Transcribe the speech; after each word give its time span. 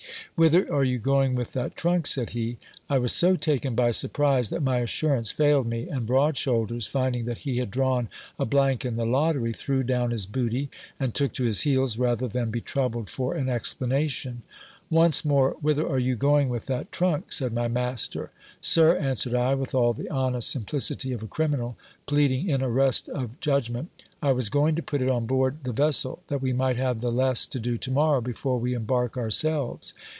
Whither 0.35 0.65
are 0.73 0.83
you 0.85 0.97
going 0.97 1.35
with 1.35 1.53
that 1.53 1.75
trunk? 1.75 2.07
said 2.07 2.31
he. 2.31 2.57
I 2.89 2.97
was 2.97 3.13
so 3.13 3.35
taken 3.35 3.75
by 3.75 3.91
surprise 3.91 4.49
that 4.49 4.63
my 4.63 4.79
assurance 4.79 5.29
failed 5.29 5.67
me; 5.67 5.87
and 5.87 6.07
broad 6.07 6.35
shoulders, 6.35 6.87
finding 6.87 7.25
that 7.25 7.39
he 7.39 7.57
had 7.57 7.69
drawn 7.69 8.09
a 8.39 8.45
blank 8.45 8.83
in 8.83 8.95
the 8.95 9.05
lottery, 9.05 9.53
threw 9.53 9.83
down 9.83 10.09
his 10.09 10.25
booty, 10.25 10.69
and 10.99 11.13
took 11.13 11.33
to 11.33 11.43
his 11.43 11.61
heels, 11.61 11.99
rather 11.99 12.27
than 12.27 12.49
be 12.49 12.59
troubled 12.59 13.07
for 13.07 13.35
an 13.35 13.49
explanation. 13.49 14.41
Once 14.89 15.23
more, 15.23 15.57
whither 15.61 15.87
are 15.87 15.99
you 15.99 16.15
going 16.15 16.49
with 16.49 16.65
that 16.65 16.91
trunk? 16.91 17.31
said 17.31 17.53
my 17.53 17.67
master. 17.67 18.31
Sir, 18.61 18.97
answered 18.97 19.35
I, 19.35 19.53
with 19.53 19.75
all 19.75 19.93
the 19.93 20.09
honest 20.09 20.49
simplicity 20.49 21.11
of 21.13 21.21
a 21.21 21.27
criminal, 21.27 21.77
pleading 22.07 22.49
in 22.49 22.63
arrest 22.63 23.09
of 23.09 23.39
judgment, 23.41 23.91
I 24.23 24.31
was 24.31 24.49
going 24.49 24.73
to 24.75 24.81
put 24.81 25.03
it 25.03 25.09
on 25.11 25.27
board 25.27 25.57
the 25.65 25.71
vessel, 25.73 26.23
that 26.29 26.41
we 26.41 26.51
might 26.53 26.77
have 26.77 27.01
the 27.01 27.11
less 27.11 27.45
to 27.47 27.59
do 27.59 27.77
to 27.77 27.91
morrow, 27.91 28.21
before 28.21 28.59
we 28.59 28.73
embark 28.73 29.17
our 29.17 29.29
selves. 29.31 29.93